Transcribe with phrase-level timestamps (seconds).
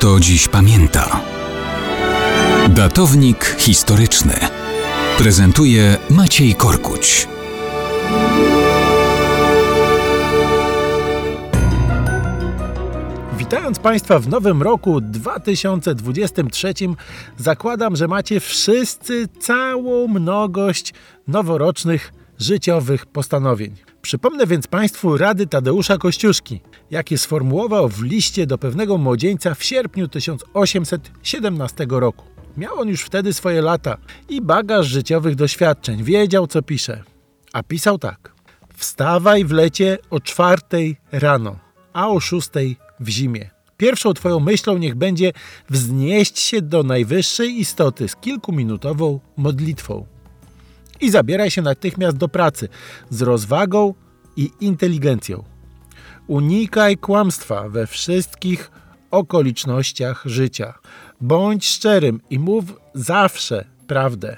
[0.00, 1.20] kto dziś pamięta.
[2.68, 4.34] Datownik historyczny
[5.18, 7.28] prezentuje Maciej Korkuć.
[13.38, 16.74] Witając Państwa w nowym roku 2023,
[17.36, 20.94] zakładam, że macie wszyscy całą mnogość
[21.28, 23.89] noworocznych życiowych postanowień.
[24.10, 26.60] Przypomnę więc Państwu rady Tadeusza Kościuszki,
[26.90, 32.24] jakie sformułował w liście do pewnego młodzieńca w sierpniu 1817 roku.
[32.56, 33.96] Miał on już wtedy swoje lata
[34.28, 37.02] i bagaż życiowych doświadczeń, wiedział co pisze.
[37.52, 38.32] A pisał tak.
[38.76, 41.58] Wstawaj w lecie o czwartej rano,
[41.92, 43.50] a o szóstej w zimie.
[43.76, 45.32] Pierwszą Twoją myślą niech będzie
[45.68, 50.06] wznieść się do najwyższej istoty z kilkuminutową modlitwą
[51.00, 52.68] i zabieraj się natychmiast do pracy
[53.10, 53.94] z rozwagą
[54.36, 55.44] i inteligencją.
[56.26, 58.70] Unikaj kłamstwa we wszystkich
[59.10, 60.74] okolicznościach życia.
[61.20, 64.36] Bądź szczerym i mów zawsze prawdę.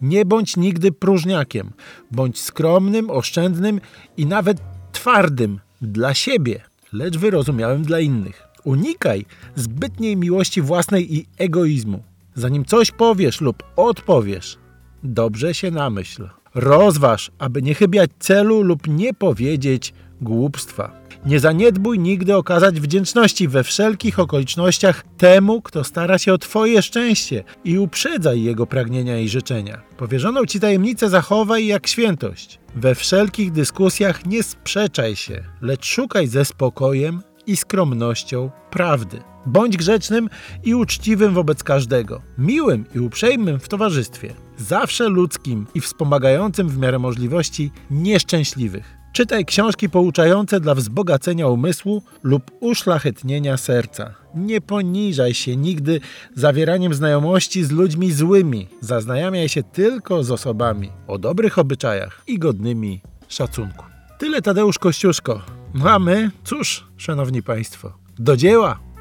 [0.00, 1.72] Nie bądź nigdy próżniakiem.
[2.10, 3.80] Bądź skromnym, oszczędnym
[4.16, 4.58] i nawet
[4.92, 6.60] twardym dla siebie,
[6.92, 8.42] lecz wyrozumiałym dla innych.
[8.64, 9.26] Unikaj
[9.56, 12.02] zbytniej miłości własnej i egoizmu.
[12.34, 14.58] Zanim coś powiesz lub odpowiesz,
[15.04, 16.28] dobrze się namyśl.
[16.54, 21.04] Rozważ, aby nie chybiać celu lub nie powiedzieć głupstwa.
[21.26, 27.44] Nie zaniedbuj nigdy okazać wdzięczności we wszelkich okolicznościach temu, kto stara się o Twoje szczęście
[27.64, 29.82] i uprzedzaj jego pragnienia i życzenia.
[29.96, 32.60] Powierzoną Ci tajemnicę zachowaj jak świętość.
[32.76, 39.18] We wszelkich dyskusjach nie sprzeczaj się, lecz szukaj ze spokojem i skromnością prawdy.
[39.46, 40.28] Bądź grzecznym
[40.64, 46.98] i uczciwym wobec każdego, miłym i uprzejmym w towarzystwie, zawsze ludzkim i wspomagającym w miarę
[46.98, 49.04] możliwości nieszczęśliwych.
[49.12, 54.14] Czytaj książki pouczające dla wzbogacenia umysłu lub uszlachetnienia serca.
[54.34, 56.00] Nie poniżaj się nigdy
[56.34, 58.68] zawieraniem znajomości z ludźmi złymi.
[58.80, 63.84] Zaznajamiaj się tylko z osobami o dobrych obyczajach i godnymi szacunku.
[64.18, 65.42] Tyle Tadeusz Kościuszko.
[65.74, 68.93] No a my, cóż, szanowni państwo, do dzieła!